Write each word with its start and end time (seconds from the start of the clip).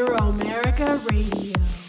America 0.00 0.98
Radio. 1.06 1.81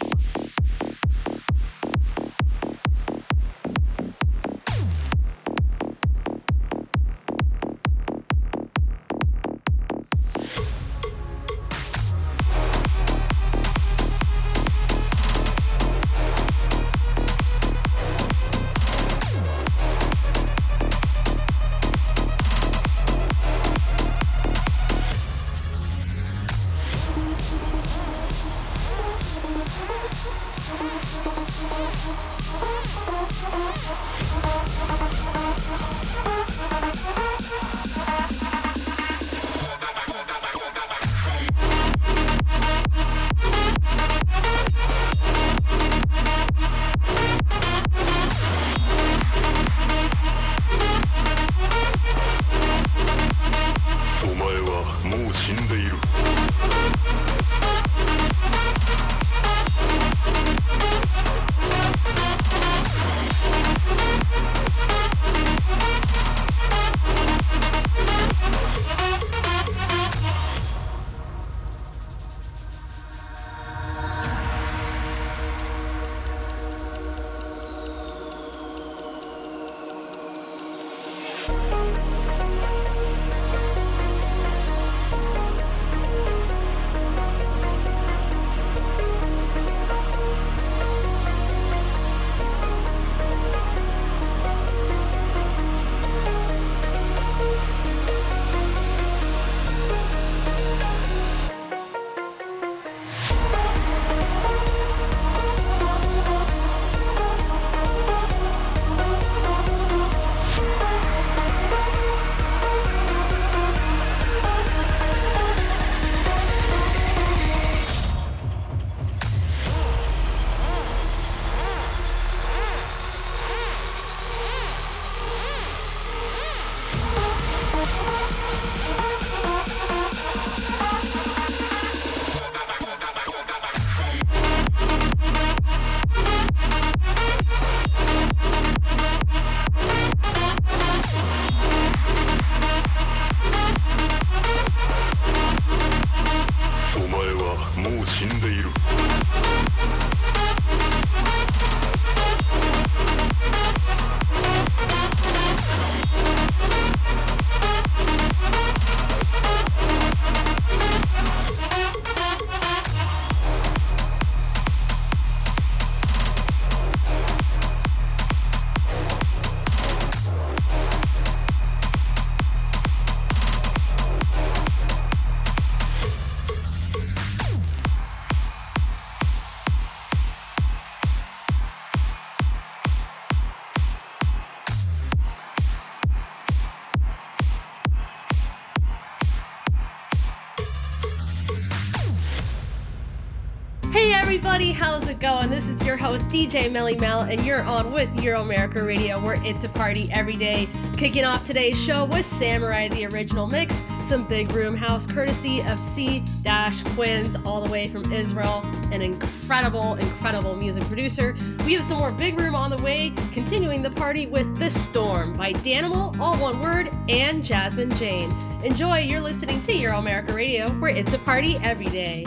DJ 196.34 196.68
Melly 196.72 196.96
Mel, 196.96 197.20
and 197.20 197.46
you're 197.46 197.62
on 197.62 197.92
with 197.92 198.12
Euro 198.20 198.40
America 198.40 198.82
Radio, 198.82 199.20
where 199.20 199.36
it's 199.44 199.62
a 199.62 199.68
party 199.68 200.08
every 200.10 200.34
day. 200.34 200.68
Kicking 200.96 201.22
off 201.22 201.46
today's 201.46 201.80
show 201.80 202.06
with 202.06 202.26
Samurai, 202.26 202.88
the 202.88 203.06
original 203.06 203.46
mix, 203.46 203.84
some 204.02 204.26
big 204.26 204.50
room 204.50 204.76
house 204.76 205.06
courtesy 205.06 205.62
of 205.62 205.78
C 205.78 206.24
Dash 206.42 206.82
Quins, 206.96 207.36
all 207.46 207.60
the 207.60 207.70
way 207.70 207.86
from 207.86 208.12
Israel, 208.12 208.62
an 208.90 209.00
incredible, 209.00 209.94
incredible 209.94 210.56
music 210.56 210.82
producer. 210.86 211.36
We 211.64 211.74
have 211.74 211.84
some 211.84 211.98
more 211.98 212.12
big 212.12 212.36
room 212.40 212.56
on 212.56 212.68
the 212.68 212.82
way, 212.82 213.12
continuing 213.30 213.80
the 213.80 213.92
party 213.92 214.26
with 214.26 214.58
The 214.58 214.70
Storm 214.70 215.34
by 215.34 215.52
Danimal, 215.52 216.18
all 216.18 216.36
one 216.38 216.60
word, 216.60 216.90
and 217.08 217.44
Jasmine 217.44 217.94
Jane. 217.94 218.32
Enjoy, 218.64 218.98
you're 218.98 219.20
listening 219.20 219.60
to 219.60 219.72
Euro 219.72 219.98
America 219.98 220.32
Radio, 220.32 220.68
where 220.80 220.90
it's 220.90 221.12
a 221.12 221.18
party 221.18 221.58
every 221.62 221.86
day. 221.86 222.24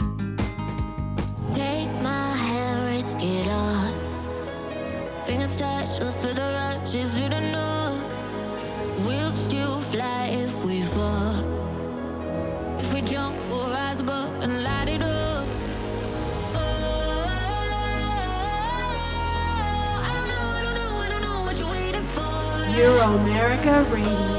America 23.78 24.37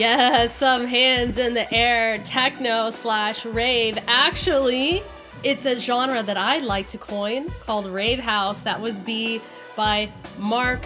Yes, 0.00 0.56
some 0.56 0.86
hands 0.86 1.36
in 1.36 1.52
the 1.52 1.70
air, 1.74 2.16
techno 2.24 2.88
slash 2.88 3.44
rave. 3.44 3.98
Actually, 4.06 5.02
it's 5.44 5.66
a 5.66 5.78
genre 5.78 6.22
that 6.22 6.38
I 6.38 6.60
like 6.60 6.88
to 6.88 6.96
coin 6.96 7.50
called 7.66 7.84
rave 7.84 8.18
house. 8.18 8.62
That 8.62 8.80
was 8.80 8.98
B 8.98 9.42
by 9.76 10.10
Mark 10.38 10.80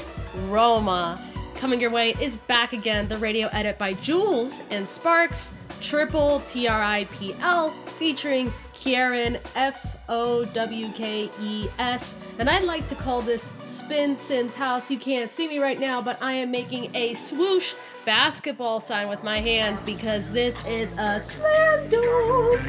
Roma. 0.48 1.22
Coming 1.54 1.80
your 1.80 1.92
way 1.92 2.16
is 2.20 2.38
back 2.38 2.72
again, 2.72 3.06
the 3.06 3.16
radio 3.18 3.46
edit 3.52 3.78
by 3.78 3.92
Jules 3.92 4.62
and 4.70 4.86
Sparks, 4.86 5.52
triple 5.80 6.40
T 6.48 6.66
R 6.66 6.82
I 6.82 7.04
P 7.04 7.36
L, 7.38 7.70
featuring 7.70 8.52
Kieran 8.72 9.38
F 9.54 9.96
O 10.08 10.44
W 10.44 10.88
K 10.88 11.30
E 11.40 11.68
S. 11.78 12.16
And 12.38 12.50
I'd 12.50 12.64
like 12.64 12.86
to 12.88 12.94
call 12.94 13.22
this 13.22 13.48
Spin 13.62 14.16
Synth 14.16 14.54
House. 14.54 14.90
You 14.90 14.98
can't 14.98 15.30
see 15.30 15.46
me 15.46 15.58
right 15.58 15.78
now, 15.78 16.02
but 16.02 16.20
I 16.20 16.32
am 16.32 16.50
making 16.50 16.90
a 16.94 17.14
swoosh 17.14 17.74
basketball 18.04 18.80
sign 18.80 19.08
with 19.08 19.22
my 19.22 19.38
hands 19.38 19.82
because 19.84 20.30
this 20.32 20.66
is 20.66 20.92
a 20.98 21.20
slam 21.20 21.88
dunk. 21.88 22.60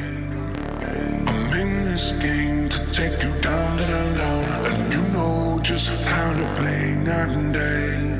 I'm 0.82 1.60
in 1.60 1.84
this 1.84 2.12
game 2.12 2.68
to 2.68 2.78
take 2.92 3.22
you 3.22 3.32
down, 3.42 3.76
down, 3.78 4.16
down, 4.16 4.66
and 4.66 4.92
you 4.94 5.02
know 5.12 5.58
just 5.62 5.90
how 6.04 6.32
to 6.32 6.60
play 6.60 6.94
night 7.04 7.36
and 7.36 7.52
day. 7.52 8.16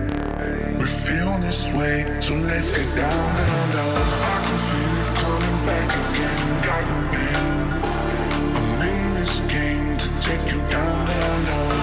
way, 1.76 2.20
so 2.20 2.34
let's 2.34 2.70
get 2.70 2.96
down, 2.96 3.36
down, 3.36 3.72
down. 3.72 3.96
I 4.22 4.36
can 4.44 4.58
feel 4.68 4.92
it 5.02 5.10
coming 5.20 5.66
back 5.66 5.88
again, 5.94 6.62
got. 6.64 6.86
Down, 10.70 11.06
down, 11.06 11.44
down. 11.44 11.75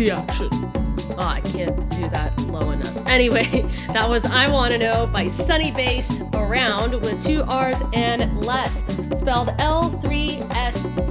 The 0.00 0.10
action. 0.10 0.48
Oh, 0.52 1.16
I 1.18 1.42
can't 1.42 1.76
do 1.90 2.08
that 2.08 2.34
low 2.46 2.70
enough. 2.70 3.06
Anyway, 3.06 3.66
that 3.88 4.08
was 4.08 4.24
I 4.24 4.48
Wanna 4.48 4.78
Know 4.78 5.06
by 5.12 5.28
Sunny 5.28 5.70
Bass 5.72 6.22
Around 6.32 6.92
with 7.02 7.22
two 7.22 7.42
R's 7.42 7.82
and 7.92 8.42
less, 8.46 8.78
spelled 9.14 9.48
L3SS. 9.58 11.04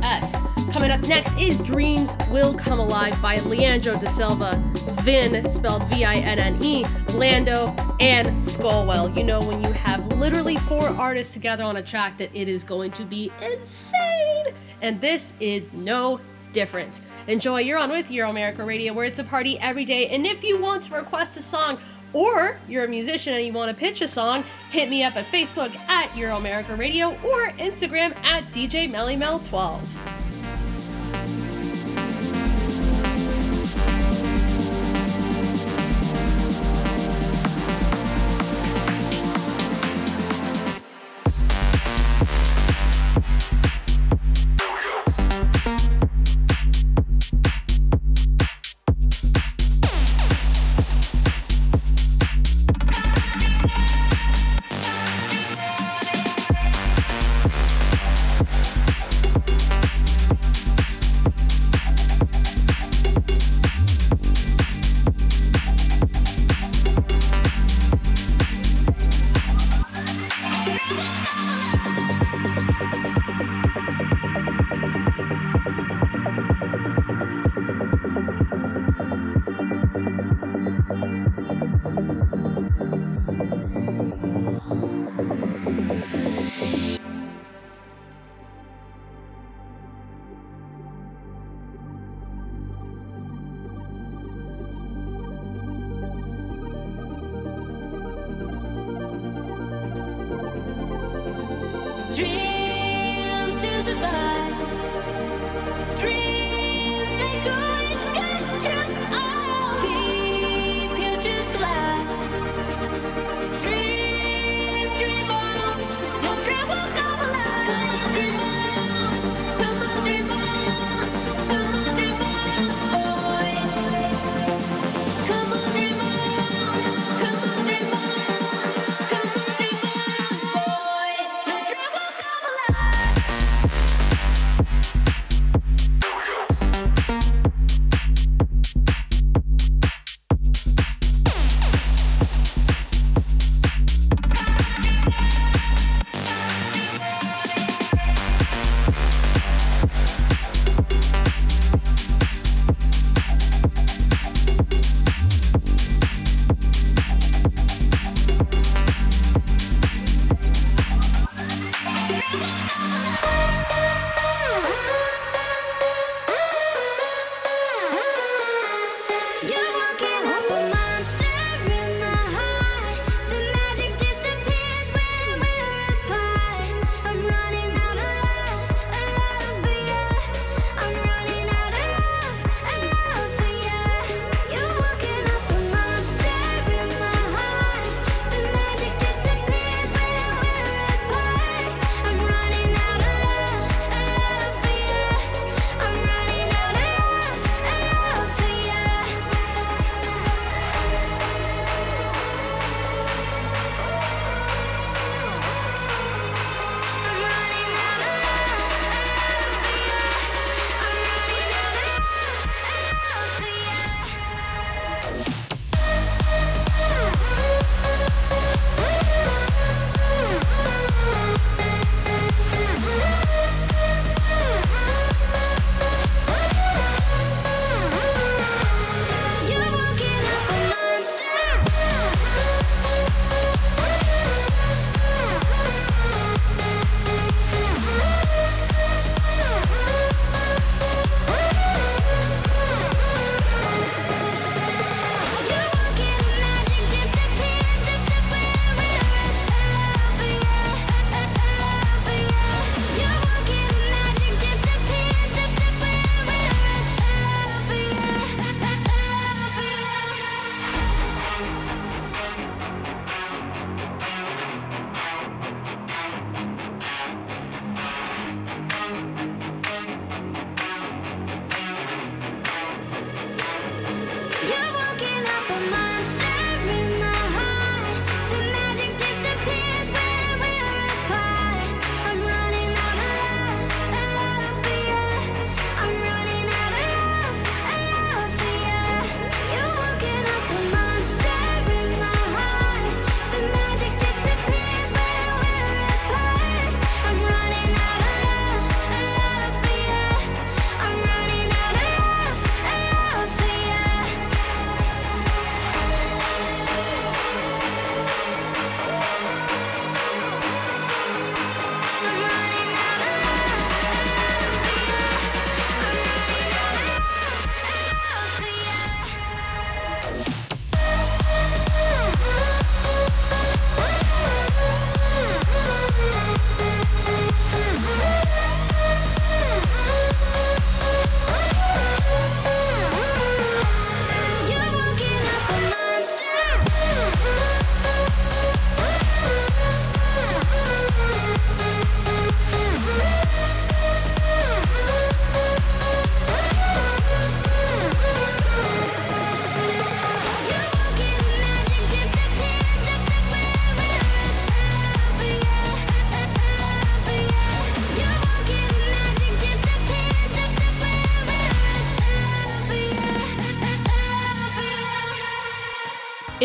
Coming 0.74 0.90
up 0.90 1.02
next 1.02 1.38
is 1.38 1.62
Dreams 1.62 2.16
Will 2.32 2.56
Come 2.56 2.80
Alive 2.80 3.22
by 3.22 3.36
Leandro 3.42 3.96
da 4.00 4.08
Silva, 4.08 4.60
Vin, 5.04 5.48
spelled 5.48 5.84
V 5.90 6.04
I 6.04 6.16
N 6.16 6.40
N 6.40 6.58
E, 6.64 6.84
Lando, 7.14 7.68
and 8.00 8.42
Skullwell. 8.42 9.16
You 9.16 9.24
know, 9.24 9.40
when 9.42 9.64
you 9.64 9.72
have 9.72 10.04
literally 10.14 10.56
four 10.58 10.88
artists 10.88 11.32
together 11.34 11.64
on 11.64 11.78
a 11.78 11.84
track, 11.84 12.18
that 12.18 12.32
it 12.34 12.48
is 12.48 12.64
going 12.64 12.90
to 12.94 13.06
be 13.06 13.32
insane. 13.40 14.46
And 14.82 15.00
this 15.00 15.36
is 15.40 15.72
no 15.74 16.20
different. 16.54 17.02
Enjoy. 17.30 17.60
You're 17.60 17.78
on 17.78 17.92
with 17.92 18.10
Euro 18.10 18.32
America 18.32 18.64
Radio, 18.64 18.92
where 18.92 19.06
it's 19.06 19.20
a 19.20 19.24
party 19.24 19.60
every 19.60 19.86
day. 19.86 20.08
And 20.08 20.26
if 20.26 20.44
you 20.44 20.60
want 20.60 20.84
to 20.84 20.96
request 20.96 21.38
a 21.38 21.42
song, 21.42 21.80
or 22.12 22.58
you're 22.68 22.86
a 22.86 22.88
musician 22.88 23.36
and 23.36 23.46
you 23.46 23.54
want 23.54 23.70
to 23.70 23.80
pitch 23.80 24.02
a 24.02 24.08
song, 24.08 24.44
hit 24.72 24.90
me 24.90 25.04
up 25.04 25.16
at 25.16 25.26
Facebook 25.26 25.76
at 25.88 26.16
Euro 26.18 26.38
America 26.38 26.76
Radio 26.76 27.10
or 27.24 27.50
Instagram 27.52 28.18
at 28.24 28.44
DJ 28.46 28.90
MellyMel12. 28.90 30.19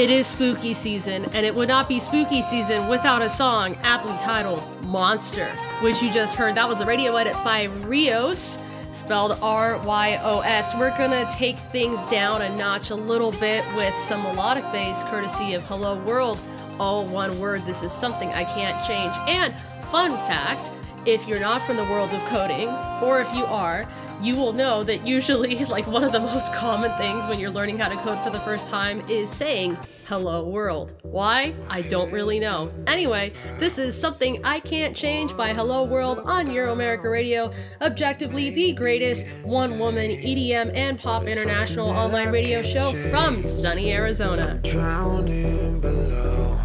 It 0.05 0.11
is 0.11 0.27
spooky 0.27 0.75
season, 0.75 1.25
and 1.33 1.47
it 1.47 1.55
would 1.55 1.69
not 1.69 1.89
be 1.89 1.99
spooky 1.99 2.43
season 2.43 2.89
without 2.89 3.23
a 3.23 3.31
song 3.31 3.75
aptly 3.83 4.13
titled 4.19 4.63
Monster, 4.83 5.49
which 5.81 6.03
you 6.03 6.11
just 6.11 6.35
heard. 6.35 6.57
That 6.57 6.69
was 6.69 6.77
the 6.77 6.85
radio 6.85 7.17
edit 7.17 7.33
by 7.43 7.69
Ryos, 7.69 8.63
spelled 8.93 9.39
R 9.41 9.79
Y 9.79 10.21
O 10.23 10.41
S. 10.41 10.75
We're 10.75 10.95
gonna 10.99 11.27
take 11.33 11.59
things 11.59 11.99
down 12.11 12.43
a 12.43 12.55
notch 12.55 12.91
a 12.91 12.95
little 12.95 13.33
bit 13.33 13.65
with 13.77 13.97
some 13.97 14.23
melodic 14.25 14.71
bass, 14.73 15.03
courtesy 15.05 15.55
of 15.55 15.63
Hello 15.63 15.99
World. 16.05 16.39
All 16.79 17.07
one 17.07 17.41
word, 17.41 17.63
this 17.63 17.83
is 17.83 17.91
something 17.91 18.29
I 18.29 18.45
can't 18.45 18.87
change. 18.87 19.11
And 19.27 19.59
fun 19.91 20.11
fact 20.29 20.71
if 21.07 21.27
you're 21.27 21.41
not 21.41 21.63
from 21.63 21.79
the 21.79 21.85
world 21.85 22.11
of 22.11 22.21
coding, 22.27 22.69
or 23.03 23.23
if 23.23 23.35
you 23.35 23.47
are, 23.47 23.89
you 24.23 24.37
will 24.37 24.53
know 24.53 24.85
that 24.85 25.07
usually, 25.07 25.57
like, 25.67 25.87
one 25.87 26.05
of 26.05 26.13
the 26.13 26.21
most 26.21 26.53
common 26.53 26.97
things 26.99 27.27
when 27.29 27.39
you're 27.39 27.51
learning 27.51 27.79
how 27.79 27.89
to 27.89 27.97
code 27.97 28.19
for 28.25 28.31
the 28.31 28.41
first 28.41 28.67
time 28.69 29.03
is 29.09 29.31
saying, 29.31 29.77
Hello 30.07 30.47
World. 30.47 30.95
Why? 31.03 31.55
I 31.71 31.81
don't 31.81 32.13
really 32.13 32.39
know. 32.39 32.71
Anyway, 32.87 33.33
this 33.59 33.79
is 33.79 33.99
Something 33.99 34.45
I 34.45 34.61
Can't 34.61 34.95
Change 34.95 35.35
by 35.35 35.55
Hello 35.55 35.85
World 35.85 36.19
on 36.27 36.51
Euro 36.51 36.75
America 36.75 37.09
Radio, 37.09 37.51
objectively 37.81 38.51
the 38.51 38.73
greatest 38.73 39.27
one 39.45 39.79
woman 39.79 40.11
EDM 40.11 40.75
and 40.75 40.99
pop 40.99 41.25
international 41.25 41.89
online 41.89 42.31
radio 42.31 42.61
show 42.61 42.93
from 43.11 43.43
sunny 43.43 43.93
Arizona. 43.93 44.61
Drowning 44.63 45.81
below, 45.81 46.59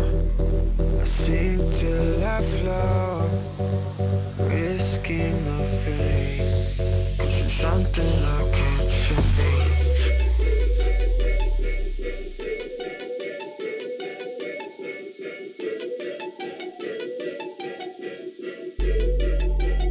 I 0.99 1.05
sink 1.05 1.73
till 1.73 2.21
I 2.21 2.41
flow, 2.41 3.29
risking 4.49 5.45
the 5.45 5.59
it's 5.87 6.18
something 7.59 8.05
I 8.23 8.41
can't 8.55 8.89
change. 8.89 9.79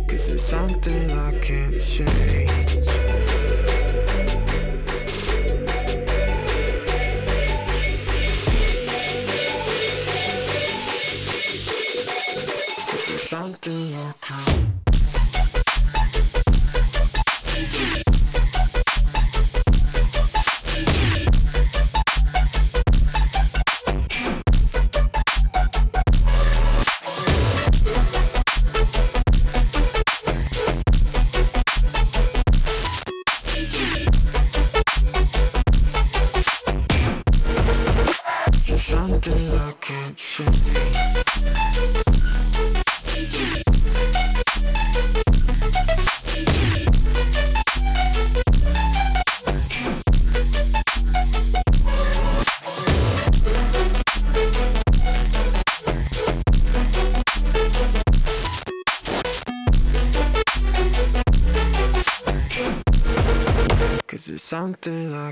Cause 0.08 0.28
it's 0.30 0.42
something 0.42 1.10
I 1.10 1.38
can't 1.42 1.78
change. 1.78 2.77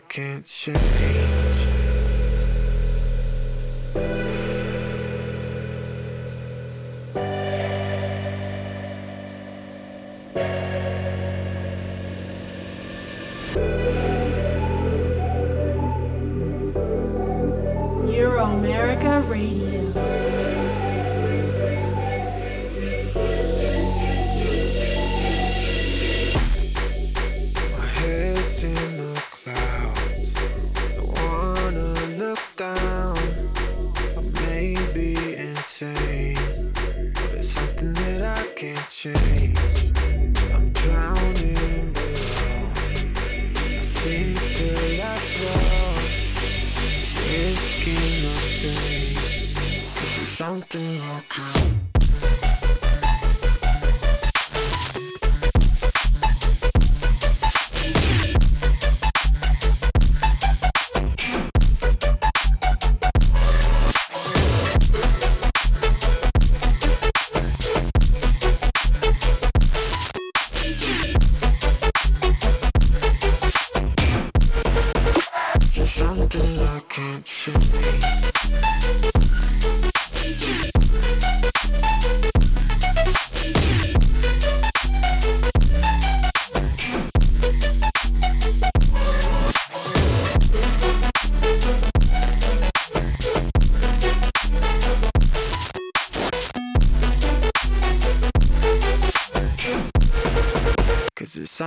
Can't 0.09 0.45
change. 0.45 0.86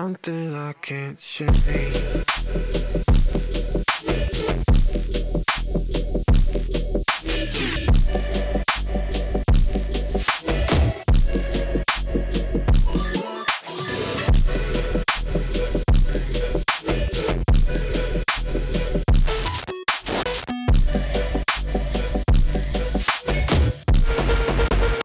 Something 0.02 0.56
I 0.56 0.72
can't 0.82 1.18
change. 1.18 1.54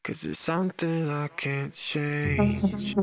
Cause 0.05 0.25
it's 0.25 0.39
something 0.39 1.09
I 1.09 1.27
can't 1.37 1.73
change. 1.73 2.95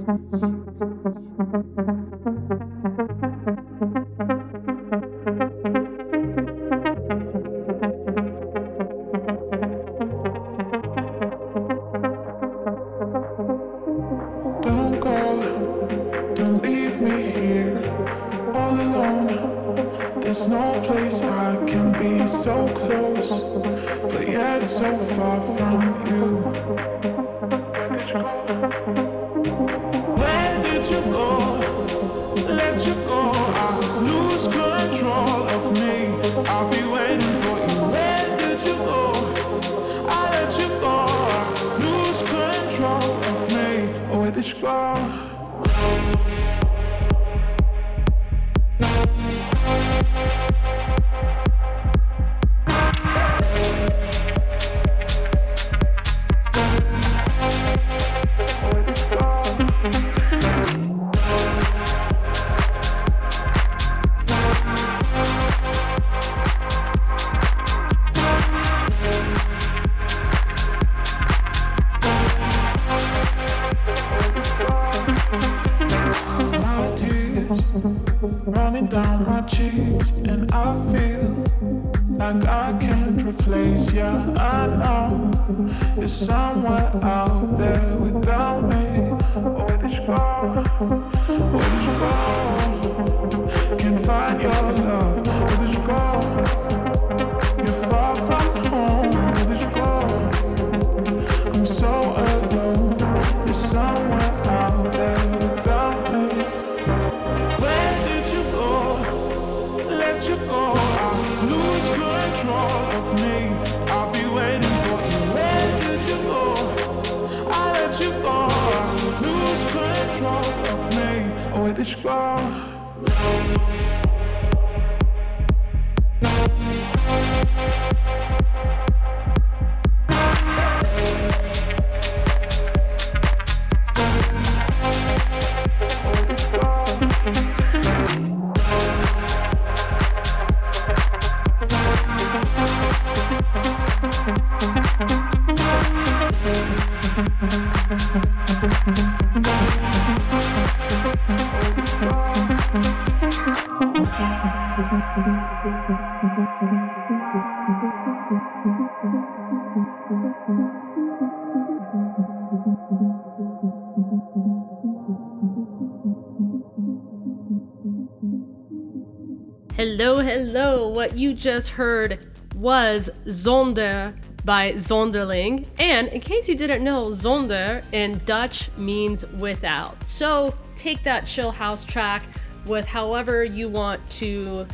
What 171.02 171.18
you 171.18 171.34
just 171.34 171.70
heard 171.70 172.28
was 172.56 173.10
Zonder 173.26 174.16
by 174.46 174.74
Zonderling. 174.74 175.68
And 175.80 176.10
in 176.10 176.22
case 176.22 176.48
you 176.48 176.56
didn't 176.56 176.84
know, 176.84 177.08
Zonder 177.08 177.84
in 177.92 178.22
Dutch 178.24 178.70
means 178.78 179.26
without. 179.40 180.04
So 180.04 180.54
take 180.76 181.02
that 181.02 181.26
chill 181.26 181.52
house 181.52 181.84
track 181.84 182.22
with 182.68 182.88
however 182.88 183.44
you 183.44 183.68
want 183.68 184.08
to 184.12 184.68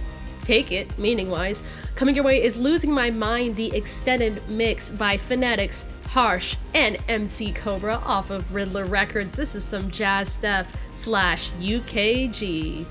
take 0.44 0.74
it, 0.74 1.00
meaning 1.00 1.30
wise. 1.30 1.64
Coming 1.96 2.14
your 2.14 2.26
way 2.26 2.44
is 2.44 2.58
Losing 2.58 2.92
My 2.92 3.10
Mind, 3.10 3.56
the 3.56 3.74
extended 3.74 4.46
mix 4.50 4.92
by 4.92 5.16
Phonetics, 5.16 5.86
Harsh, 6.08 6.58
and 6.76 6.98
MC 7.08 7.54
Cobra 7.54 8.02
off 8.04 8.32
of 8.32 8.54
Riddler 8.54 8.84
Records. 8.84 9.34
This 9.34 9.56
is 9.56 9.64
some 9.64 9.90
jazz 9.90 10.30
stuff 10.30 10.76
slash 10.92 11.52
UKG. 11.52 12.86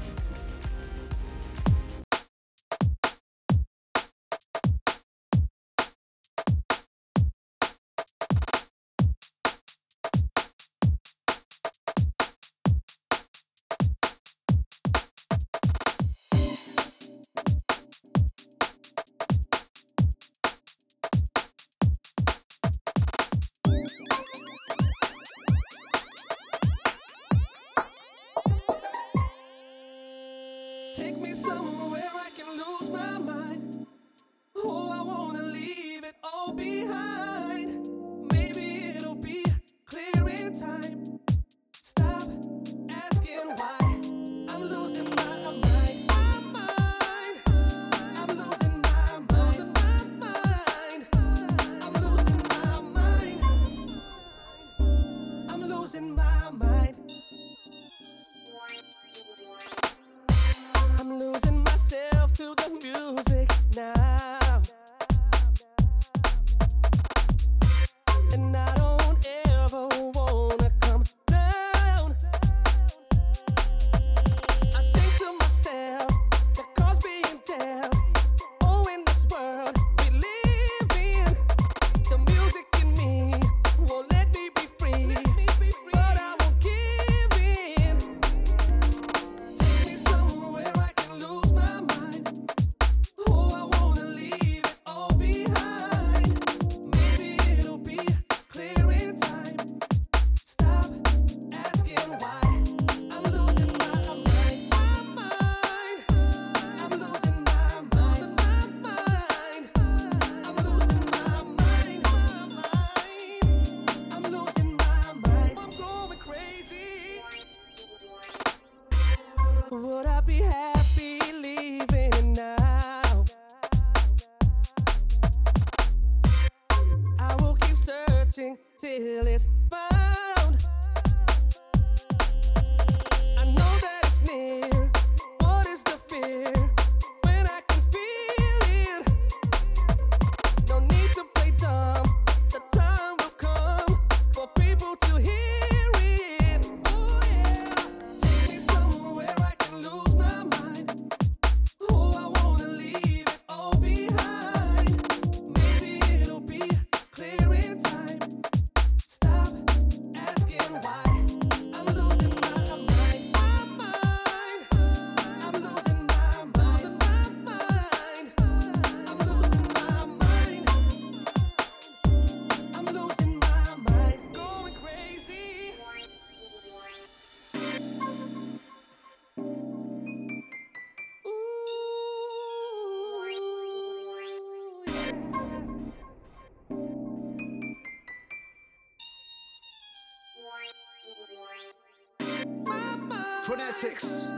Phonetics. 193.77 194.29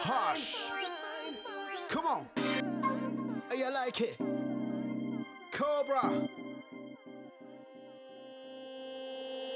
Harsh. 0.00 0.56
Come 1.88 2.06
on. 2.06 2.26
Hey, 3.50 3.58
you 3.58 3.70
like 3.72 3.98
it? 4.02 4.18
Cobra. 5.52 6.28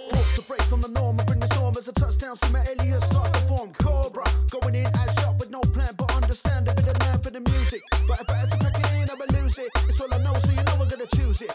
Forced 0.09 0.37
to 0.37 0.43
break 0.49 0.63
from 0.63 0.81
the 0.81 0.89
norm 0.89 1.19
and 1.19 1.27
bring 1.27 1.41
the 1.41 1.47
storm 1.49 1.75
as 1.77 1.89
a 1.89 1.93
touchdown. 1.93 2.37
See 2.37 2.53
my 2.53 2.65
alias 2.65 3.05
start 3.05 3.35
to 3.35 3.41
form. 3.41 3.75
Cobra. 3.75 4.25
Going 4.49 4.75
in 4.75 4.87
as 4.87 5.15
shot 5.17 5.39
with 5.39 5.51
no 5.51 5.61
plan, 5.61 5.93
but 5.99 6.11
understand 6.17 6.69
a 6.69 6.75
bit 6.75 6.87
of 6.89 6.99
man 7.01 7.21
for 7.21 7.31
the 7.31 7.41
music. 7.41 7.83
But 8.09 8.23
if 8.23 8.31
I 8.31 8.35
had 8.35 8.51
to 8.51 8.57
pack 8.57 8.79
it 8.79 8.93
in, 9.03 9.11
I 9.11 9.15
would 9.15 9.33
lose 9.33 9.59
it. 9.59 9.69
It's 9.89 10.01
all 10.01 10.15
I 10.15 10.19
know, 10.23 10.33
so 10.33 10.51
you 10.51 10.57
know 10.57 10.73
I'm 10.81 10.89
gonna 10.89 11.07
choose 11.15 11.43
it. 11.43 11.54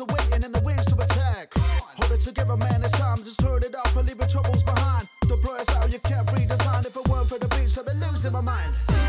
Are 0.00 0.06
waiting 0.06 0.44
and 0.44 0.54
the 0.54 0.60
wings 0.60 0.86
to 0.86 0.94
attack. 0.94 1.52
Hold 1.54 2.12
it 2.12 2.20
together, 2.20 2.56
man, 2.56 2.82
it's 2.82 2.92
time. 2.92 3.18
Just 3.24 3.40
turn 3.40 3.62
it 3.62 3.74
up 3.74 3.96
and 3.96 4.08
leave 4.08 4.18
your 4.18 4.28
troubles 4.28 4.62
behind. 4.62 5.08
Deploy 5.22 5.56
us 5.56 5.76
out, 5.76 5.92
you 5.92 5.98
can't 6.00 6.26
redesign. 6.28 6.86
If 6.86 6.96
it 6.96 7.08
weren't 7.08 7.28
for 7.28 7.38
the 7.38 7.48
beats, 7.48 7.78
I'd 7.78 7.86
be 7.86 7.92
losing 7.94 8.32
my 8.32 8.40
mind. 8.40 9.07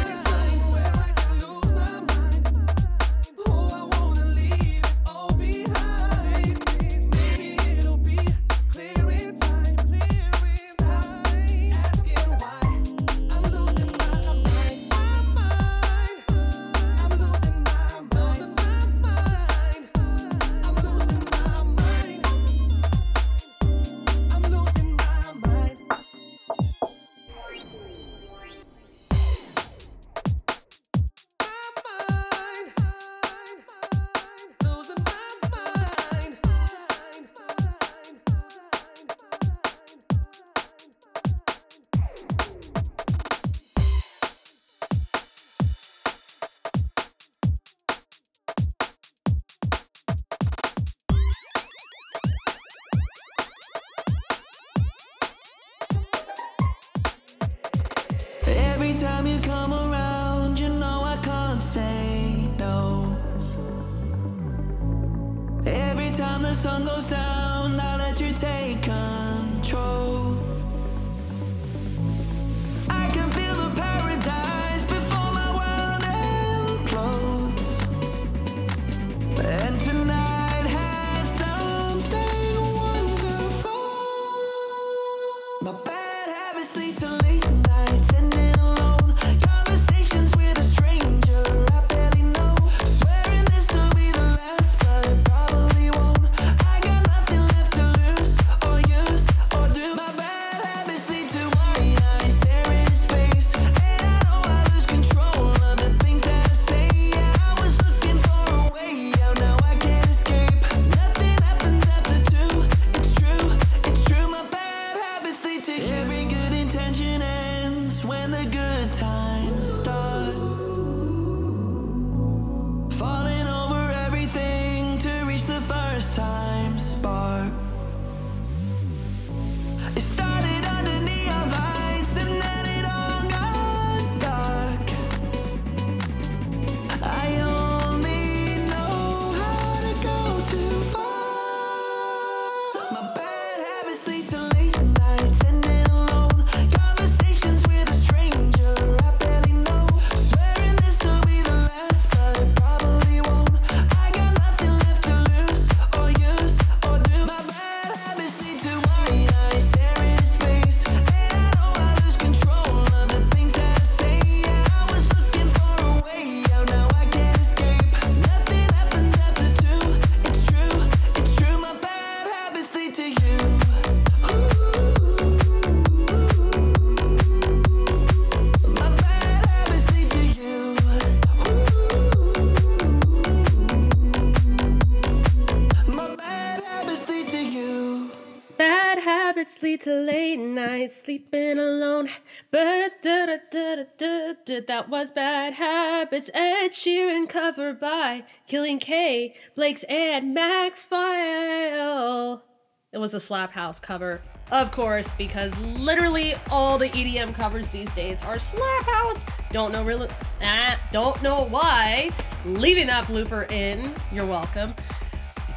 That 193.98 194.88
was 194.90 195.12
bad 195.12 195.54
habits. 195.54 196.30
Ed 196.34 196.70
Sheeran 196.70 197.28
covered 197.28 197.80
by 197.80 198.24
Killing 198.48 198.80
K, 198.80 199.36
Blake's 199.56 199.84
and 199.84 200.34
Max 200.34 200.86
File. 200.86 202.44
It 202.92 202.98
was 202.98 203.14
a 203.14 203.20
Slap 203.20 203.52
House 203.52 203.80
cover, 203.80 204.22
of 204.52 204.72
course, 204.72 205.14
because 205.14 205.58
literally 205.60 206.34
all 206.50 206.78
the 206.78 206.90
EDM 206.90 207.36
covers 207.36 207.68
these 207.68 207.94
days 207.94 208.24
are 208.24 208.40
Slap 208.40 208.84
House. 208.84 209.24
Don't 209.52 209.72
know 209.72 209.84
really, 209.84 210.08
ah, 210.42 210.80
don't 210.92 211.22
know 211.22 211.46
why. 211.50 212.10
Leaving 212.46 212.88
that 212.88 213.06
blooper 213.06 213.50
in, 213.52 213.92
you're 214.12 214.26
welcome. 214.26 214.74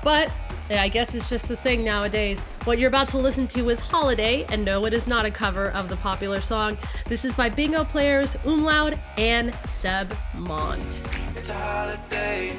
But 0.05 0.31
I 0.79 0.89
guess 0.89 1.15
it's 1.15 1.29
just 1.29 1.51
a 1.51 1.57
thing 1.57 1.85
nowadays. 1.85 2.41
What 2.65 2.79
you're 2.79 2.89
about 2.89 3.09
to 3.09 3.19
listen 3.19 3.47
to 3.49 3.69
is 3.71 3.81
Holiday, 3.81 4.45
and 4.51 4.65
no, 4.65 4.85
it 4.87 4.93
is 4.93 5.07
not 5.07 5.27
a 5.27 5.31
cover 5.31 5.71
of 5.71 5.89
the 5.89 5.97
popular 5.97 6.41
song. 6.41 6.79
This 7.07 7.25
is 7.25 7.35
by 7.35 7.49
Bingo 7.49 7.85
Players, 7.85 8.37
Umlaut, 8.45 8.95
and 9.19 9.55
Seb 9.65 10.15
Mont. 10.35 11.01
It's 11.37 11.51
a 11.51 11.55
holiday. 11.55 12.53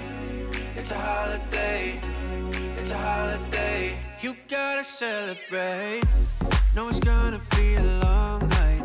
It's 0.75 0.91
a 0.91 0.95
holiday. 0.95 1.99
It's 2.77 2.91
a 2.91 2.97
holiday. 2.97 3.93
You 4.19 4.35
gotta 4.49 4.83
celebrate. 4.83 6.03
Know 6.75 6.89
it's 6.89 6.99
gonna 6.99 7.41
be 7.55 7.75
a 7.75 7.83
long 8.03 8.49
night. 8.49 8.83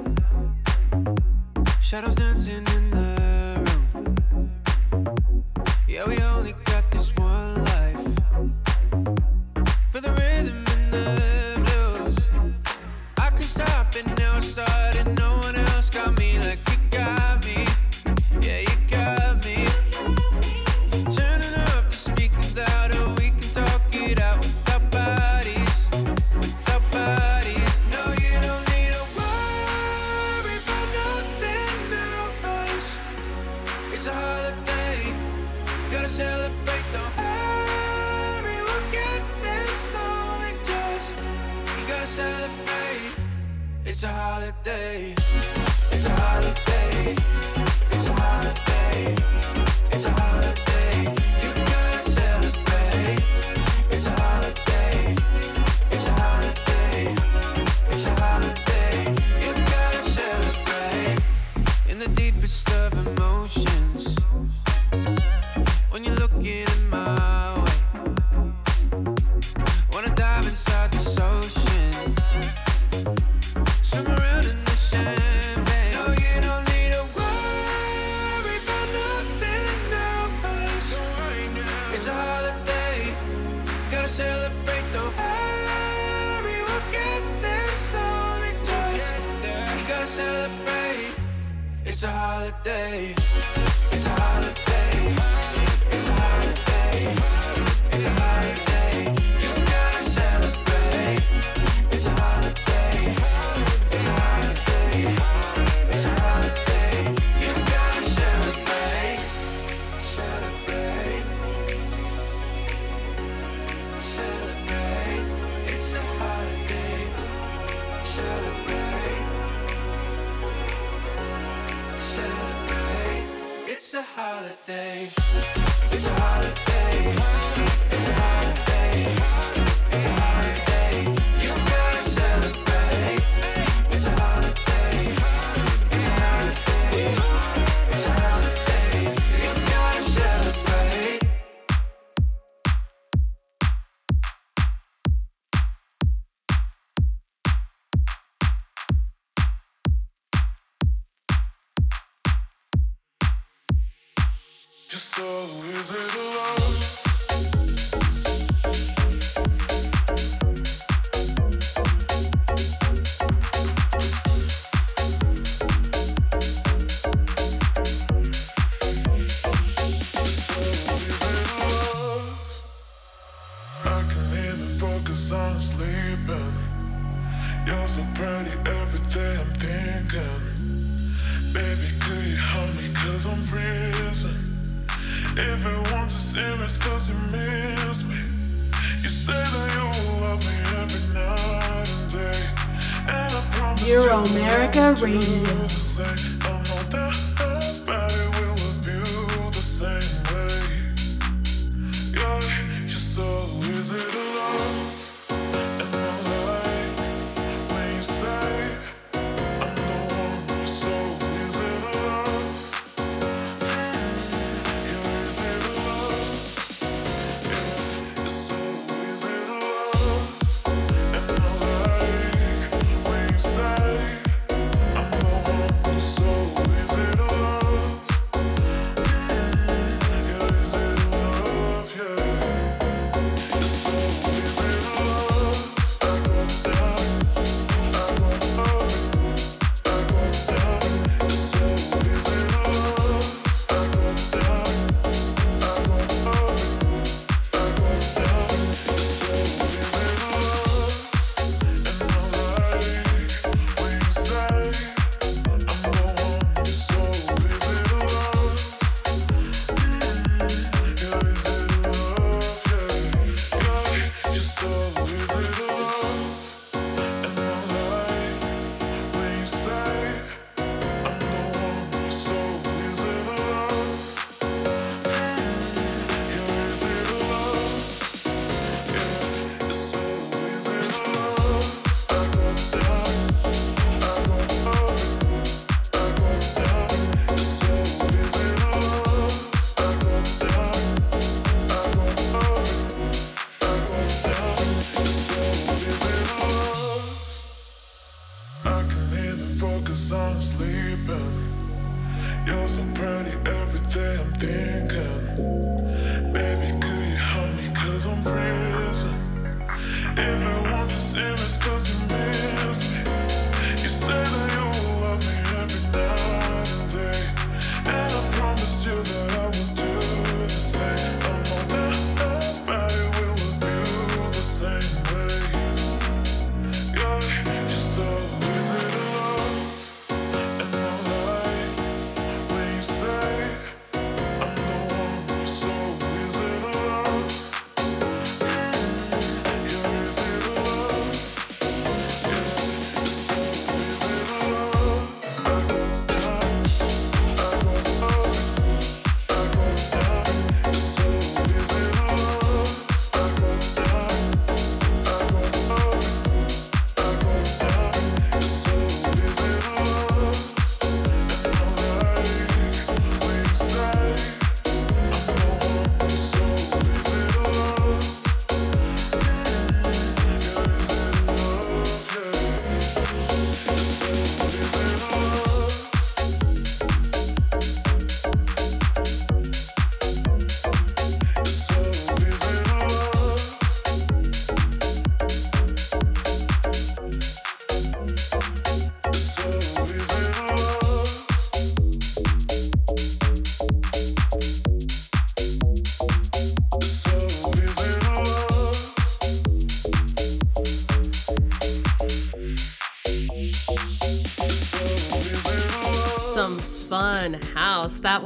Shadows 1.81 2.15
dancing 2.15 2.67
in 2.77 2.91
the 2.91 3.65
room. 3.67 4.51
Yeah, 5.89 6.07
we 6.07 6.19
only 6.19 6.53
got 6.65 6.91
this 6.91 7.17
one 7.17 7.65
life. 7.65 7.68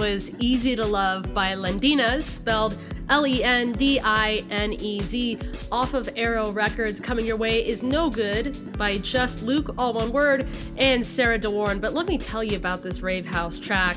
Was 0.02 0.34
Easy 0.40 0.74
to 0.74 0.84
Love 0.84 1.32
by 1.32 1.54
Lendinez, 1.54 2.24
spelled 2.24 2.76
L 3.08 3.24
E 3.24 3.44
N 3.44 3.70
D 3.70 4.00
I 4.00 4.42
N 4.50 4.72
E 4.72 5.00
Z, 5.00 5.38
off 5.70 5.94
of 5.94 6.10
Arrow 6.16 6.50
Records. 6.50 6.98
Coming 6.98 7.24
your 7.24 7.36
way 7.36 7.64
is 7.64 7.84
No 7.84 8.10
Good 8.10 8.76
by 8.76 8.98
Just 8.98 9.42
Luke, 9.42 9.72
all 9.78 9.92
one 9.92 10.10
word, 10.10 10.48
and 10.76 11.06
Sarah 11.06 11.38
DeWarren. 11.38 11.80
But 11.80 11.92
let 11.92 12.08
me 12.08 12.18
tell 12.18 12.42
you 12.42 12.56
about 12.56 12.82
this 12.82 13.00
Rave 13.00 13.24
House 13.24 13.60
track. 13.60 13.96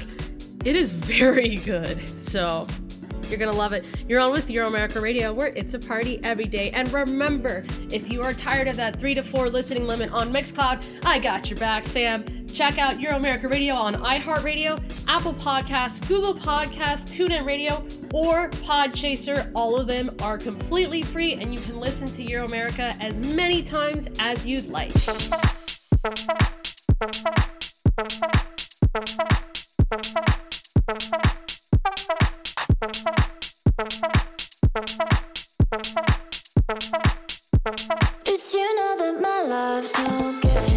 It 0.64 0.76
is 0.76 0.94
very 1.18 1.56
good. 1.56 2.00
So 2.22 2.68
you're 3.30 3.40
gonna 3.40 3.58
love 3.58 3.74
it. 3.74 3.86
You're 4.08 4.20
on 4.20 4.32
with 4.32 4.50
Euro 4.50 4.68
America 4.68 5.00
Radio, 5.00 5.34
where 5.34 5.50
it's 5.56 5.74
a 5.74 5.80
party 5.80 6.20
every 6.24 6.46
day. 6.46 6.72
And 6.72 6.92
remember, 6.92 7.64
if 7.92 8.12
you 8.12 8.22
are 8.22 8.34
tired 8.34 8.68
of 8.68 8.76
that 8.78 9.00
three 9.00 9.14
to 9.14 9.24
four 9.24 9.50
listening 9.50 9.88
limit 9.88 10.12
on 10.12 10.32
Mixcloud, 10.32 10.84
I 11.06 11.20
got 11.20 11.50
your 11.50 11.60
back, 11.60 11.86
fam. 11.86 12.24
Check 12.48 12.78
out 12.78 13.02
Euro 13.02 13.18
America 13.18 13.50
Radio 13.50 13.74
on 13.74 13.96
iHeartRadio, 13.96 14.80
Apple 15.10 15.34
Podcasts, 15.34 16.08
Google 16.08 16.34
Podcasts, 16.34 17.06
TuneIn 17.06 17.46
Radio, 17.46 17.86
or 18.14 18.50
Podchaser. 18.50 19.52
All 19.54 19.76
of 19.76 19.88
them 19.88 20.10
are 20.22 20.38
completely 20.38 21.02
free, 21.02 21.34
and 21.34 21.54
you 21.54 21.60
can 21.60 21.80
listen 21.80 22.08
to 22.14 22.24
Euro 22.24 22.46
America 22.46 22.96
as 23.02 23.20
many 23.36 23.62
times 23.62 24.08
as 24.20 24.46
you'd 24.46 24.68
like. 24.70 24.94
Did 32.86 32.94
you 38.54 38.76
know 38.76 38.96
that 39.00 39.20
my 39.20 39.42
love's 39.42 39.98
no 39.98 40.40
good? 40.40 40.75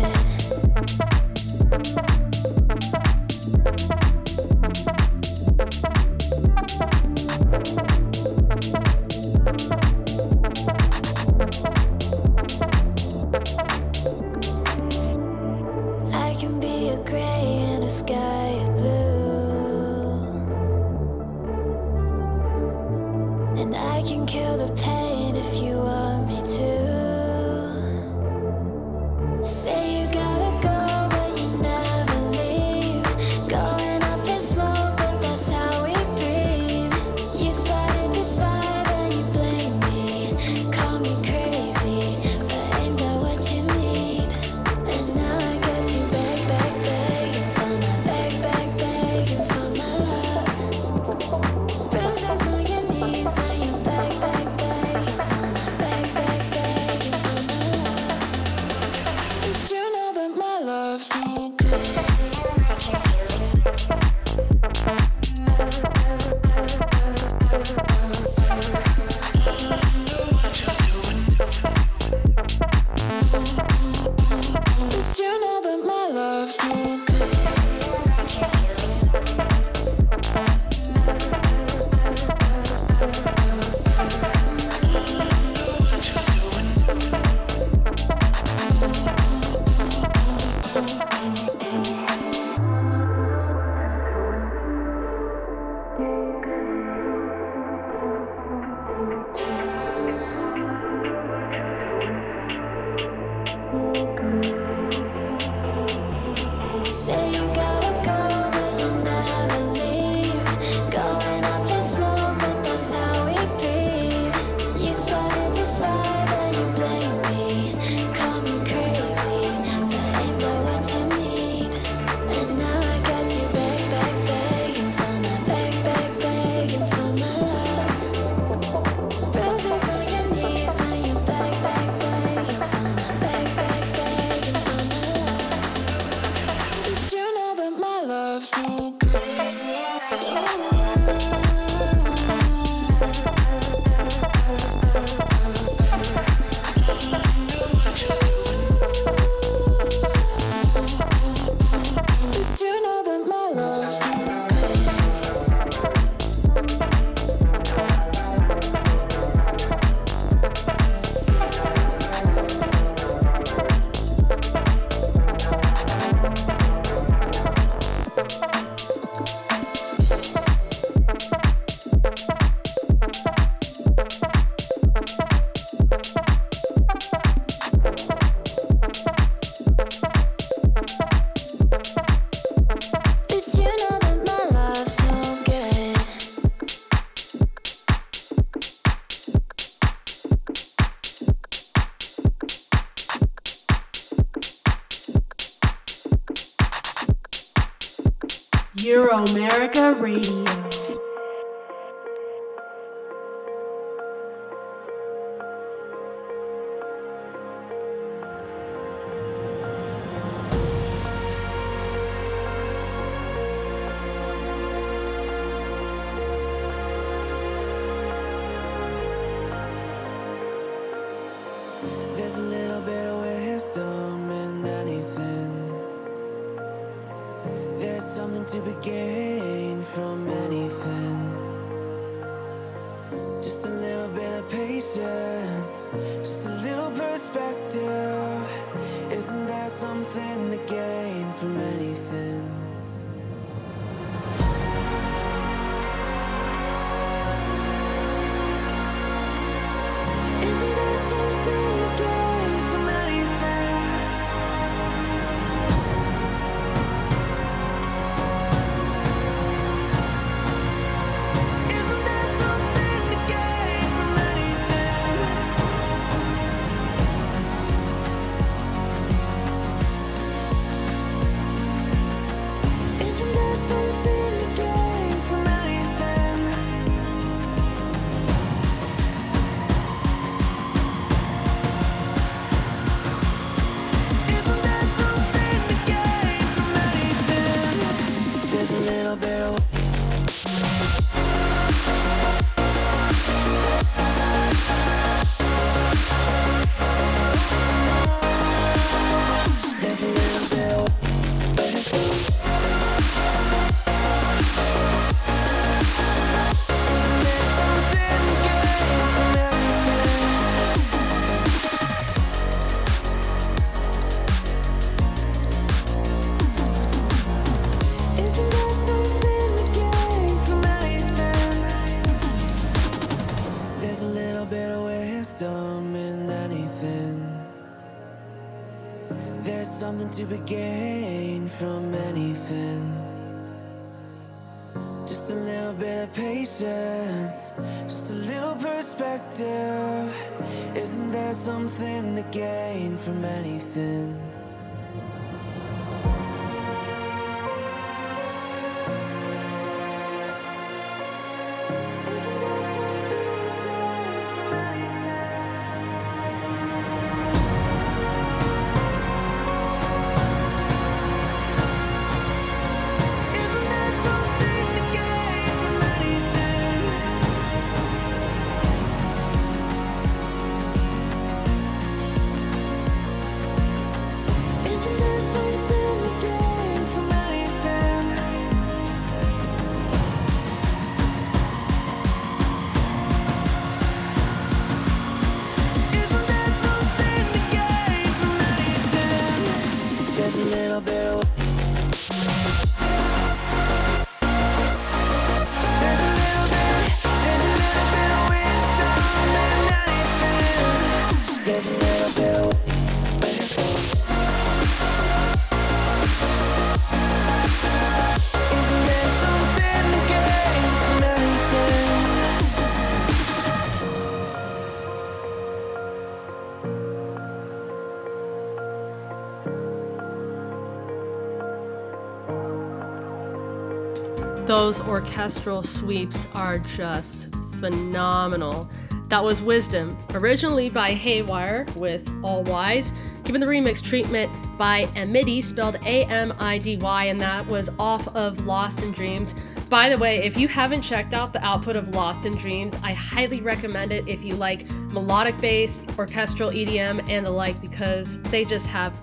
Those 424.48 424.80
orchestral 424.80 425.62
sweeps 425.62 426.26
are 426.32 426.56
just 426.58 427.30
phenomenal. 427.60 428.70
That 429.08 429.22
was 429.22 429.42
Wisdom, 429.42 429.94
originally 430.14 430.70
by 430.70 430.94
Haywire 430.94 431.66
with 431.76 432.10
All 432.24 432.42
Wise, 432.44 432.94
given 433.24 433.42
the 433.42 433.46
remix 433.46 433.82
treatment 433.82 434.32
by 434.56 434.86
Amidy, 434.96 435.44
spelled 435.44 435.74
A 435.84 436.04
M 436.06 436.32
I 436.38 436.56
D 436.56 436.78
Y, 436.78 437.04
and 437.04 437.20
that 437.20 437.46
was 437.46 437.68
off 437.78 438.08
of 438.16 438.46
Lost 438.46 438.82
in 438.82 438.90
Dreams. 438.90 439.34
By 439.68 439.90
the 439.90 439.98
way, 439.98 440.24
if 440.24 440.38
you 440.38 440.48
haven't 440.48 440.80
checked 440.80 441.12
out 441.12 441.34
the 441.34 441.44
output 441.44 441.76
of 441.76 441.94
Lost 441.94 442.24
in 442.24 442.34
Dreams, 442.34 442.74
I 442.82 442.94
highly 442.94 443.42
recommend 443.42 443.92
it 443.92 444.08
if 444.08 444.22
you 444.22 444.34
like 444.34 444.66
melodic 444.92 445.38
bass, 445.42 445.84
orchestral 445.98 446.52
EDM, 446.52 447.06
and 447.10 447.26
the 447.26 447.30
like, 447.30 447.60
because 447.60 448.18
they 448.30 448.46
just 448.46 448.66
have 448.68 448.94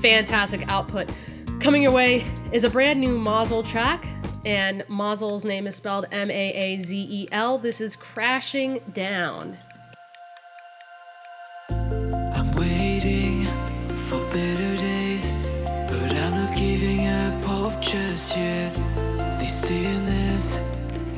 fantastic 0.00 0.70
output. 0.70 1.12
Coming 1.58 1.82
your 1.82 1.90
way 1.90 2.24
is 2.52 2.62
a 2.62 2.70
brand 2.70 3.00
new 3.00 3.18
Maazel 3.18 3.66
track, 3.66 4.06
and 4.44 4.82
Maazel's 4.88 5.44
name 5.44 5.66
is 5.66 5.76
spelled 5.76 6.06
M 6.12 6.30
A 6.30 6.52
A 6.52 6.78
Z 6.78 6.96
E 6.96 7.28
L. 7.32 7.58
This 7.58 7.80
is 7.80 7.96
Crashing 7.96 8.80
Down. 8.92 9.56
I'm 11.70 12.52
waiting 12.54 13.46
for 13.94 14.20
better 14.30 14.76
days, 14.76 15.50
but 15.64 16.12
I'm 16.12 16.32
not 16.32 16.56
giving 16.56 17.06
up 17.06 17.42
hope 17.42 17.80
just 17.80 18.36
yet. 18.36 18.74
This 19.38 19.62
stillness 19.62 20.58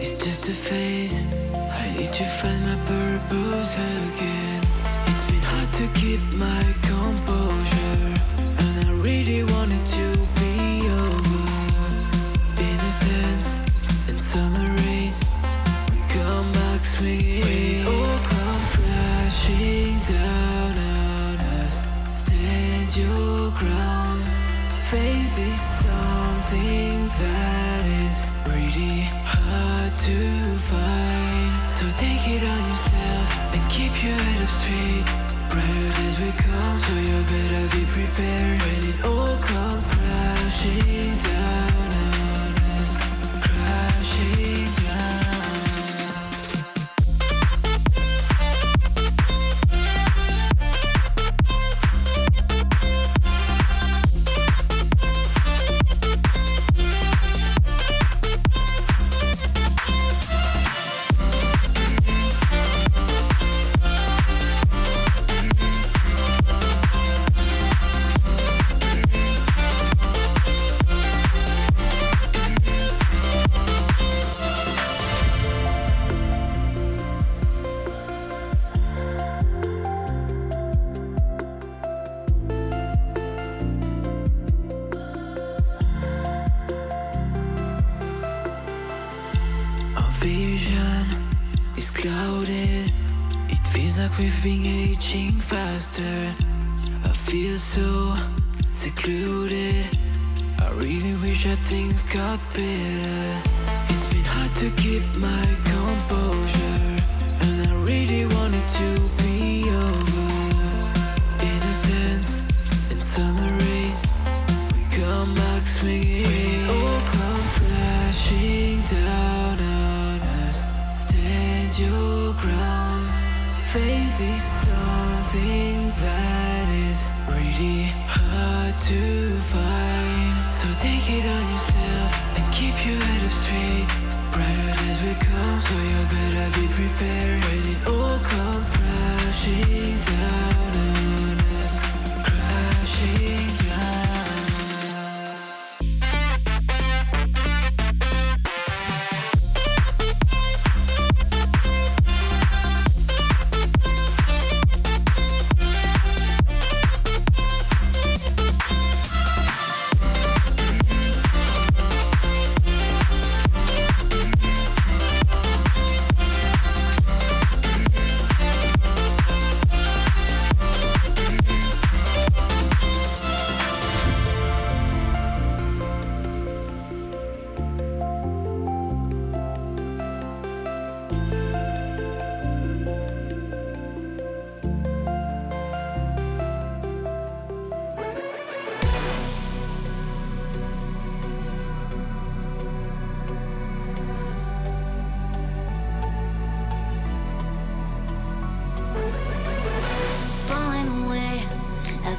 is 0.01 0.15
just 0.23 0.49
a 0.49 0.53
phase. 0.53 1.21
I 1.53 1.95
need 1.97 2.13
to 2.13 2.25
find 2.25 2.63
my 2.65 2.77
purpose 2.87 3.75
again. 3.75 4.63
It's 5.07 5.25
been 5.25 5.43
hard 5.43 5.73
to 5.75 6.01
keep 6.01 6.21
my 6.35 6.65
composure, 6.83 8.15
and 8.59 8.89
I 8.89 8.93
really 8.93 9.43
wanted 9.43 9.66
got 102.37 102.76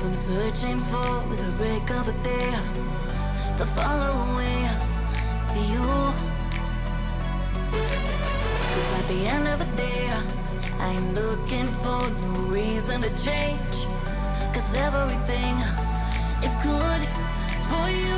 I'm 0.08 0.16
searching 0.16 0.80
for 0.80 1.20
a 1.20 1.52
break 1.58 1.92
of 1.92 2.08
a 2.08 2.14
day 2.24 2.52
to 3.58 3.66
follow 3.66 4.32
away 4.32 4.70
to 5.52 5.60
you. 5.60 5.86
Cause 8.72 8.90
at 9.00 9.06
the 9.10 9.28
end 9.28 9.50
of 9.50 9.60
the 9.60 9.76
day, 9.76 10.10
I 10.80 10.92
ain't 10.94 11.14
looking 11.14 11.68
for 11.84 12.00
no 12.24 12.32
reason 12.48 13.02
to 13.02 13.10
change. 13.22 13.76
Cause 14.54 14.76
everything 14.76 15.58
is 16.42 16.56
good 16.64 17.02
for 17.68 17.90
you. 17.92 18.16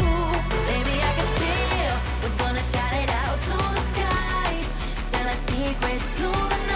Baby, 0.70 0.96
I 1.02 1.12
can 1.18 1.30
see 1.40 1.74
we're 2.22 2.38
gonna 2.38 2.62
shout 2.62 2.94
it 2.94 3.10
out 3.10 3.42
to 3.50 3.58
the 3.58 3.84
sky. 3.94 4.64
Tell 5.10 5.28
our 5.28 5.42
secrets 5.50 6.18
to 6.18 6.28
the 6.28 6.58
night 6.68 6.68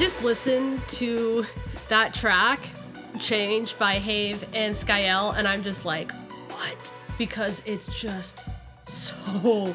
just 0.00 0.24
listened 0.24 0.80
to 0.88 1.44
that 1.90 2.14
track, 2.14 2.58
Change 3.18 3.78
by 3.78 3.96
Have 3.96 4.42
and 4.54 4.74
Skyel, 4.74 5.36
and 5.36 5.46
I'm 5.46 5.62
just 5.62 5.84
like, 5.84 6.10
what? 6.48 6.92
Because 7.18 7.60
it's 7.66 7.86
just 8.00 8.46
so 8.88 9.74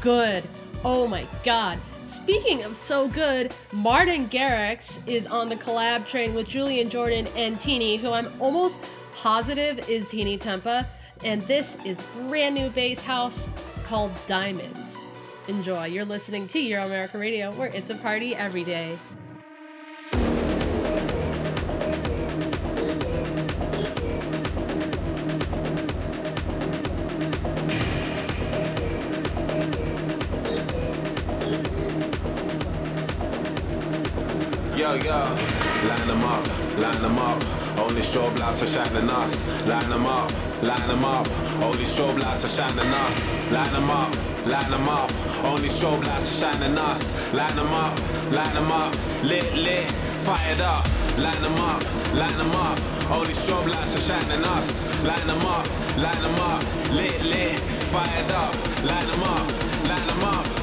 good. 0.00 0.42
Oh 0.82 1.06
my 1.06 1.24
god. 1.44 1.78
Speaking 2.04 2.64
of 2.64 2.76
so 2.76 3.06
good, 3.06 3.54
Martin 3.72 4.28
Garrix 4.28 4.98
is 5.06 5.28
on 5.28 5.48
the 5.48 5.54
collab 5.54 6.04
train 6.04 6.34
with 6.34 6.48
Julian 6.48 6.90
Jordan 6.90 7.28
and 7.36 7.60
Tinie, 7.60 7.96
who 7.96 8.10
I'm 8.10 8.26
almost 8.40 8.80
positive 9.14 9.88
is 9.88 10.08
Tinie 10.08 10.36
Tempah. 10.36 10.84
And 11.22 11.42
this 11.42 11.76
is 11.84 12.02
brand 12.18 12.56
new 12.56 12.70
bass 12.70 13.02
house 13.02 13.48
called 13.84 14.10
Diamonds. 14.26 14.96
Enjoy. 15.46 15.84
You're 15.84 16.04
listening 16.04 16.48
to 16.48 16.58
Euro 16.58 16.86
America 16.86 17.18
Radio, 17.18 17.52
where 17.52 17.68
it's 17.68 17.90
a 17.90 17.94
party 17.94 18.34
every 18.34 18.64
day. 18.64 18.98
Strobe 38.10 38.38
lights 38.40 38.62
are 38.62 38.66
shining 38.66 39.08
us. 39.08 39.32
Line 39.66 39.88
them 39.88 40.04
up, 40.04 40.32
line 40.62 40.88
them 40.88 41.04
up. 41.04 41.26
Only 41.62 41.84
strobe 41.84 42.18
lights 42.20 42.44
are 42.44 42.48
shining 42.48 42.92
us. 43.04 43.16
Line 43.52 43.72
them 43.72 43.88
up, 43.88 44.10
line 44.46 44.70
them 44.70 44.88
up. 44.88 45.10
Only 45.44 45.68
strobe 45.68 46.04
lights 46.04 46.26
are 46.26 46.38
shining 46.40 46.76
us. 46.76 47.00
Line 47.32 47.54
them 47.54 47.72
up, 47.72 47.94
line 48.32 48.54
them 48.54 48.72
up. 48.72 48.92
Lit, 49.22 49.54
lit, 49.54 49.86
fired 50.26 50.60
up. 50.60 50.84
Line 51.18 51.42
them 51.42 51.60
up, 51.70 51.82
line 52.14 52.36
them 52.36 52.54
up. 52.66 52.78
Only 53.12 53.34
strobe 53.34 53.68
lights 53.70 53.94
are 53.94 54.04
shining 54.08 54.44
us. 54.44 54.66
Line 55.06 55.26
them 55.28 55.46
up, 55.46 55.66
line 55.96 56.22
them 56.22 56.40
up. 56.50 56.62
Lit, 56.90 57.22
lit, 57.22 57.60
fired 57.94 58.30
up. 58.32 58.52
Line 58.90 59.06
them 59.06 59.22
up, 59.22 59.46
line 59.88 60.06
them 60.10 60.24
up, 60.34 60.59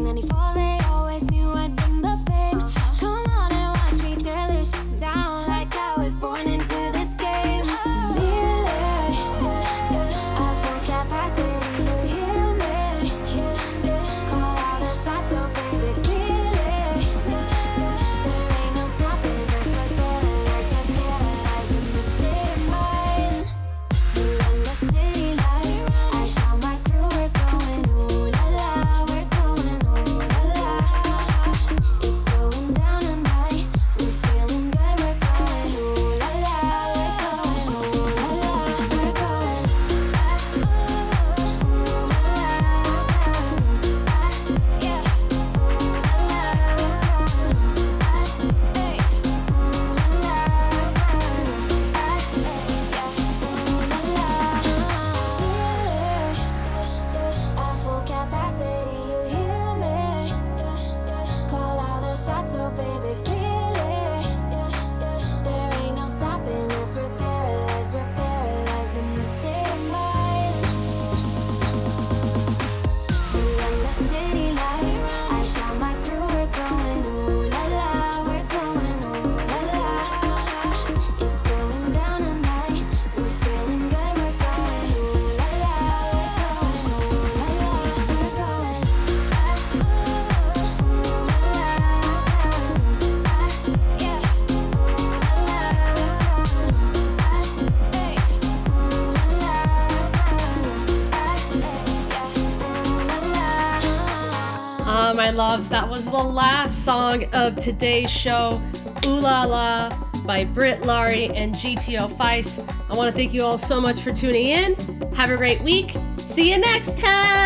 1994 0.00 0.79
loves, 105.50 105.68
that 105.68 105.88
was 105.88 106.04
the 106.04 106.16
last 106.16 106.84
song 106.84 107.24
of 107.32 107.56
today's 107.56 108.08
show, 108.08 108.62
Ooh 109.04 109.18
La 109.18 109.42
La 109.42 109.88
by 110.24 110.44
Britt 110.44 110.82
Laurie 110.82 111.26
and 111.30 111.52
GTO 111.56 112.08
Feist. 112.16 112.64
I 112.88 112.94
want 112.94 113.12
to 113.12 113.16
thank 113.16 113.34
you 113.34 113.42
all 113.42 113.58
so 113.58 113.80
much 113.80 114.00
for 114.00 114.12
tuning 114.12 114.46
in. 114.46 114.76
Have 115.12 115.30
a 115.30 115.36
great 115.36 115.60
week. 115.62 115.96
See 116.18 116.52
you 116.52 116.58
next 116.58 116.96
time. 116.98 117.39